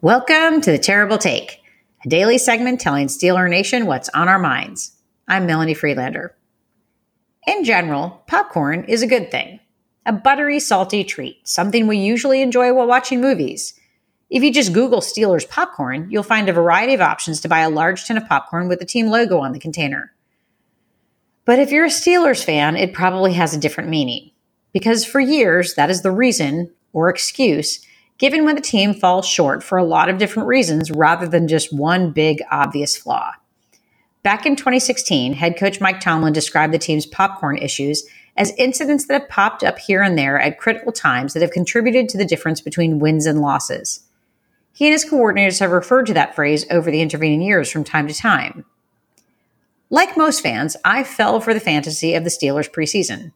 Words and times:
Welcome 0.00 0.60
to 0.60 0.70
the 0.70 0.78
Terrible 0.78 1.18
Take, 1.18 1.60
a 2.04 2.08
daily 2.08 2.38
segment 2.38 2.80
telling 2.80 3.08
Steeler 3.08 3.50
Nation 3.50 3.86
what's 3.86 4.08
on 4.10 4.28
our 4.28 4.38
minds. 4.38 4.96
I'm 5.26 5.44
Melanie 5.44 5.74
Friedlander. 5.74 6.36
In 7.48 7.64
general, 7.64 8.22
popcorn 8.28 8.84
is 8.84 9.02
a 9.02 9.08
good 9.08 9.32
thing. 9.32 9.58
A 10.06 10.12
buttery, 10.12 10.60
salty 10.60 11.02
treat, 11.02 11.38
something 11.42 11.88
we 11.88 11.98
usually 11.98 12.42
enjoy 12.42 12.72
while 12.72 12.86
watching 12.86 13.20
movies. 13.20 13.74
If 14.30 14.44
you 14.44 14.52
just 14.52 14.72
Google 14.72 15.00
Steelers 15.00 15.48
popcorn, 15.48 16.08
you'll 16.12 16.22
find 16.22 16.48
a 16.48 16.52
variety 16.52 16.94
of 16.94 17.00
options 17.00 17.40
to 17.40 17.48
buy 17.48 17.62
a 17.62 17.68
large 17.68 18.04
tin 18.04 18.16
of 18.16 18.28
popcorn 18.28 18.68
with 18.68 18.78
the 18.78 18.86
team 18.86 19.08
logo 19.08 19.40
on 19.40 19.50
the 19.50 19.58
container. 19.58 20.14
But 21.44 21.58
if 21.58 21.72
you're 21.72 21.86
a 21.86 21.88
Steelers 21.88 22.44
fan, 22.44 22.76
it 22.76 22.92
probably 22.92 23.32
has 23.32 23.52
a 23.52 23.58
different 23.58 23.90
meaning. 23.90 24.30
Because 24.72 25.04
for 25.04 25.18
years, 25.18 25.74
that 25.74 25.90
is 25.90 26.02
the 26.02 26.12
reason 26.12 26.72
or 26.92 27.08
excuse 27.08 27.84
given 28.18 28.44
when 28.44 28.56
the 28.56 28.60
team 28.60 28.92
falls 28.92 29.26
short 29.26 29.62
for 29.62 29.78
a 29.78 29.84
lot 29.84 30.08
of 30.08 30.18
different 30.18 30.48
reasons 30.48 30.90
rather 30.90 31.26
than 31.26 31.48
just 31.48 31.72
one 31.72 32.10
big 32.10 32.42
obvious 32.50 32.96
flaw. 32.96 33.32
Back 34.22 34.44
in 34.44 34.56
2016, 34.56 35.32
head 35.34 35.56
coach 35.56 35.80
Mike 35.80 36.00
Tomlin 36.00 36.32
described 36.32 36.74
the 36.74 36.78
team's 36.78 37.06
popcorn 37.06 37.56
issues 37.56 38.04
as 38.36 38.52
incidents 38.58 39.06
that 39.06 39.20
have 39.20 39.28
popped 39.28 39.64
up 39.64 39.78
here 39.78 40.02
and 40.02 40.18
there 40.18 40.38
at 40.38 40.58
critical 40.58 40.92
times 40.92 41.32
that 41.32 41.42
have 41.42 41.50
contributed 41.50 42.08
to 42.08 42.18
the 42.18 42.24
difference 42.24 42.60
between 42.60 42.98
wins 42.98 43.26
and 43.26 43.40
losses. 43.40 44.00
He 44.72 44.86
and 44.86 44.92
his 44.92 45.04
coordinators 45.04 45.60
have 45.60 45.70
referred 45.70 46.06
to 46.06 46.14
that 46.14 46.34
phrase 46.34 46.66
over 46.70 46.90
the 46.90 47.00
intervening 47.00 47.42
years 47.42 47.70
from 47.70 47.84
time 47.84 48.06
to 48.06 48.14
time. 48.14 48.64
Like 49.90 50.16
most 50.16 50.40
fans, 50.40 50.76
I 50.84 51.02
fell 51.02 51.40
for 51.40 51.54
the 51.54 51.60
fantasy 51.60 52.14
of 52.14 52.24
the 52.24 52.30
Steelers 52.30 52.70
preseason 52.70 53.32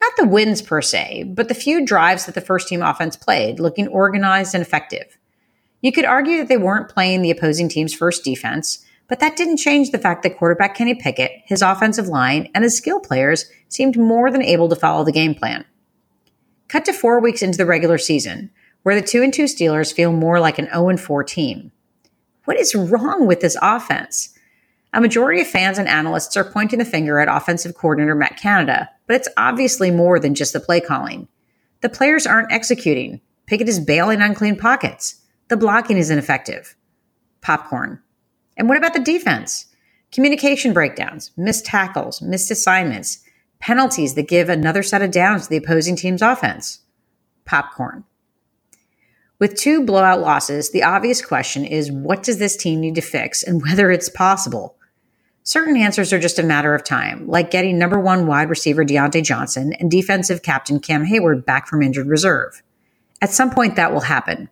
not 0.00 0.12
the 0.16 0.28
wins 0.28 0.62
per 0.62 0.82
se, 0.82 1.24
but 1.34 1.48
the 1.48 1.54
few 1.54 1.84
drives 1.84 2.26
that 2.26 2.34
the 2.34 2.40
first 2.40 2.68
team 2.68 2.82
offense 2.82 3.16
played, 3.16 3.60
looking 3.60 3.88
organized 3.88 4.54
and 4.54 4.62
effective. 4.62 5.18
You 5.80 5.92
could 5.92 6.04
argue 6.04 6.38
that 6.38 6.48
they 6.48 6.56
weren't 6.56 6.88
playing 6.88 7.22
the 7.22 7.30
opposing 7.30 7.68
team's 7.68 7.94
first 7.94 8.24
defense, 8.24 8.84
but 9.08 9.20
that 9.20 9.36
didn't 9.36 9.58
change 9.58 9.90
the 9.90 9.98
fact 9.98 10.22
that 10.22 10.36
quarterback 10.36 10.74
Kenny 10.74 10.94
Pickett, 10.94 11.42
his 11.44 11.62
offensive 11.62 12.08
line, 12.08 12.50
and 12.54 12.64
his 12.64 12.76
skill 12.76 13.00
players 13.00 13.46
seemed 13.68 13.96
more 13.96 14.30
than 14.30 14.42
able 14.42 14.68
to 14.68 14.76
follow 14.76 15.04
the 15.04 15.12
game 15.12 15.34
plan. 15.34 15.64
Cut 16.68 16.84
to 16.86 16.92
four 16.92 17.20
weeks 17.20 17.42
into 17.42 17.58
the 17.58 17.66
regular 17.66 17.98
season, 17.98 18.50
where 18.82 19.00
the 19.00 19.06
2 19.06 19.22
and 19.22 19.32
2 19.32 19.44
Steelers 19.44 19.92
feel 19.92 20.12
more 20.12 20.40
like 20.40 20.58
an 20.58 20.68
0 20.72 20.96
4 20.96 21.24
team. 21.24 21.72
What 22.44 22.56
is 22.56 22.74
wrong 22.74 23.26
with 23.26 23.40
this 23.40 23.56
offense? 23.62 24.35
A 24.96 25.00
majority 25.00 25.42
of 25.42 25.46
fans 25.46 25.76
and 25.76 25.88
analysts 25.88 26.38
are 26.38 26.50
pointing 26.50 26.78
the 26.78 26.84
finger 26.86 27.18
at 27.20 27.28
offensive 27.28 27.74
coordinator 27.74 28.14
Matt 28.14 28.38
Canada, 28.38 28.88
but 29.06 29.16
it's 29.16 29.28
obviously 29.36 29.90
more 29.90 30.18
than 30.18 30.34
just 30.34 30.54
the 30.54 30.58
play 30.58 30.80
calling. 30.80 31.28
The 31.82 31.90
players 31.90 32.26
aren't 32.26 32.50
executing. 32.50 33.20
Pickett 33.44 33.68
is 33.68 33.78
bailing 33.78 34.22
on 34.22 34.34
clean 34.34 34.56
pockets. 34.56 35.16
The 35.48 35.58
blocking 35.58 35.98
is 35.98 36.08
ineffective. 36.08 36.76
Popcorn. 37.42 38.00
And 38.56 38.70
what 38.70 38.78
about 38.78 38.94
the 38.94 39.00
defense? 39.00 39.66
Communication 40.12 40.72
breakdowns, 40.72 41.30
missed 41.36 41.66
tackles, 41.66 42.22
missed 42.22 42.50
assignments, 42.50 43.22
penalties 43.58 44.14
that 44.14 44.28
give 44.28 44.48
another 44.48 44.82
set 44.82 45.02
of 45.02 45.10
downs 45.10 45.42
to 45.42 45.50
the 45.50 45.56
opposing 45.58 45.96
team's 45.96 46.22
offense. 46.22 46.80
Popcorn. 47.44 48.04
With 49.38 49.56
two 49.56 49.84
blowout 49.84 50.20
losses, 50.20 50.70
the 50.70 50.84
obvious 50.84 51.20
question 51.20 51.66
is 51.66 51.92
what 51.92 52.22
does 52.22 52.38
this 52.38 52.56
team 52.56 52.80
need 52.80 52.94
to 52.94 53.02
fix 53.02 53.42
and 53.42 53.60
whether 53.60 53.90
it's 53.90 54.08
possible? 54.08 54.76
Certain 55.46 55.76
answers 55.76 56.12
are 56.12 56.18
just 56.18 56.40
a 56.40 56.42
matter 56.42 56.74
of 56.74 56.82
time, 56.82 57.24
like 57.28 57.52
getting 57.52 57.78
number 57.78 58.00
one 58.00 58.26
wide 58.26 58.50
receiver 58.50 58.84
Diontae 58.84 59.22
Johnson 59.22 59.72
and 59.74 59.88
defensive 59.88 60.42
captain 60.42 60.80
Cam 60.80 61.06
Heyward 61.06 61.46
back 61.46 61.68
from 61.68 61.84
injured 61.84 62.08
reserve. 62.08 62.64
At 63.22 63.30
some 63.30 63.52
point, 63.52 63.76
that 63.76 63.92
will 63.92 64.00
happen. 64.00 64.50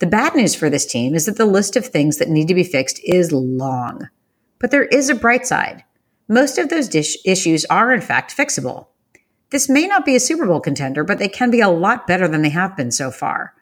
The 0.00 0.08
bad 0.08 0.34
news 0.34 0.52
for 0.52 0.68
this 0.68 0.84
team 0.84 1.14
is 1.14 1.26
that 1.26 1.36
the 1.36 1.46
list 1.46 1.76
of 1.76 1.86
things 1.86 2.16
that 2.16 2.28
need 2.28 2.48
to 2.48 2.56
be 2.56 2.64
fixed 2.64 3.00
is 3.04 3.30
long. 3.30 4.08
But 4.58 4.72
there 4.72 4.86
is 4.86 5.08
a 5.10 5.14
bright 5.14 5.46
side. 5.46 5.84
Most 6.26 6.58
of 6.58 6.70
those 6.70 6.88
dish- 6.88 7.16
issues 7.24 7.64
are, 7.66 7.94
in 7.94 8.00
fact, 8.00 8.36
fixable. 8.36 8.88
This 9.50 9.68
may 9.68 9.86
not 9.86 10.04
be 10.04 10.16
a 10.16 10.20
Super 10.20 10.44
Bowl 10.44 10.60
contender, 10.60 11.04
but 11.04 11.20
they 11.20 11.28
can 11.28 11.52
be 11.52 11.60
a 11.60 11.68
lot 11.68 12.08
better 12.08 12.26
than 12.26 12.42
they 12.42 12.50
have 12.50 12.76
been 12.76 12.90
so 12.90 13.12
far. 13.12 13.54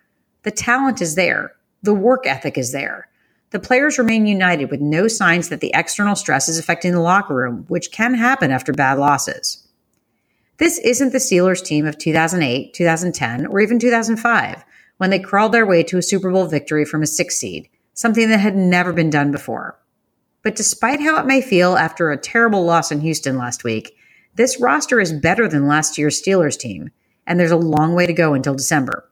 The 0.45 0.51
talent 0.51 1.03
is 1.03 1.15
there, 1.15 1.53
the 1.83 1.93
work 1.93 2.27
ethic 2.27 2.57
is 2.57 2.73
there. 2.73 3.08
The 3.51 3.61
players 3.61 3.99
remain 3.99 4.27
united 4.27 4.71
with 4.71 4.81
no 4.81 5.09
signs 5.09 5.49
that 5.49 5.61
the 5.61 5.73
external 5.75 6.17
stress 6.17 6.49
is 6.49 6.59
affecting 6.59 6.93
the 6.93 7.01
locker 7.01 7.35
room, 7.35 7.65
which 7.69 7.91
can 7.91 8.15
happen 8.15 8.51
after 8.51 8.73
bad 8.73 8.99
losses. 8.99 9.67
This 10.59 10.79
isn't 10.81 11.13
the 11.13 11.19
Steelers 11.19 11.65
team 11.65 11.87
of 11.87 11.97
2008, 11.97 12.75
2010, 12.75 13.47
or 13.47 13.61
even 13.61 13.79
2005, 13.79 14.65
when 14.99 15.11
they 15.11 15.19
crawled 15.19 15.53
their 15.53 15.65
way 15.65 15.83
to 15.85 15.97
a 15.97 16.03
Super 16.03 16.31
Bowl 16.31 16.47
victory 16.47 16.85
from 16.85 17.03
a 17.03 17.07
six 17.07 17.39
seed, 17.39 17.69
something 17.95 18.29
that 18.29 18.41
had 18.41 18.57
never 18.57 18.93
been 18.93 19.09
done 19.09 19.31
before. 19.31 19.79
But 20.43 20.57
despite 20.57 21.01
how 21.01 21.19
it 21.19 21.27
may 21.27 21.41
feel 21.41 21.77
after 21.77 22.11
a 22.11 22.19
terrible 22.19 22.65
loss 22.65 22.93
in 22.93 23.01
Houston 23.01 23.39
last 23.39 23.65
week, 23.65 23.97
this 24.35 24.61
roster 24.61 25.01
is 25.01 25.13
better 25.13 25.49
than 25.49 25.67
last 25.67 25.97
year's 25.97 26.21
Steelers 26.21 26.59
team, 26.59 26.91
and 27.27 27.41
there's 27.41 27.51
a 27.51 27.57
long 27.57 27.95
way 27.95 28.07
to 28.07 28.13
go 28.13 28.35
until 28.35 28.55
December. 28.55 29.09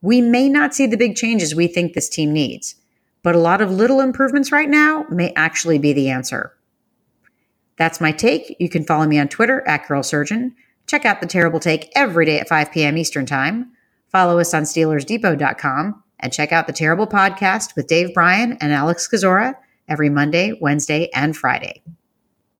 We 0.00 0.20
may 0.20 0.48
not 0.48 0.74
see 0.74 0.86
the 0.86 0.96
big 0.96 1.16
changes 1.16 1.54
we 1.54 1.66
think 1.66 1.92
this 1.92 2.08
team 2.08 2.32
needs, 2.32 2.76
but 3.22 3.34
a 3.34 3.40
lot 3.40 3.60
of 3.60 3.70
little 3.70 4.00
improvements 4.00 4.52
right 4.52 4.68
now 4.68 5.06
may 5.10 5.32
actually 5.34 5.78
be 5.78 5.92
the 5.92 6.10
answer. 6.10 6.52
That's 7.76 8.00
my 8.00 8.12
take. 8.12 8.56
You 8.58 8.68
can 8.68 8.84
follow 8.84 9.06
me 9.06 9.18
on 9.18 9.28
Twitter 9.28 9.66
at 9.66 9.86
GirlSurgeon. 9.86 10.52
Check 10.86 11.04
out 11.04 11.20
the 11.20 11.26
Terrible 11.26 11.60
Take 11.60 11.90
every 11.94 12.26
day 12.26 12.38
at 12.38 12.48
5 12.48 12.72
p.m. 12.72 12.98
Eastern 12.98 13.26
Time. 13.26 13.72
Follow 14.08 14.38
us 14.38 14.52
on 14.52 14.64
SteelersDepot.com 14.64 16.02
and 16.20 16.32
check 16.32 16.52
out 16.52 16.66
the 16.66 16.72
Terrible 16.72 17.06
Podcast 17.06 17.74
with 17.74 17.86
Dave 17.86 18.12
Bryan 18.14 18.58
and 18.60 18.72
Alex 18.72 19.08
Kozora 19.08 19.54
every 19.88 20.10
Monday, 20.10 20.52
Wednesday, 20.60 21.08
and 21.14 21.36
Friday. 21.36 21.82